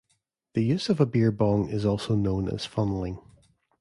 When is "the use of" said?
0.55-0.99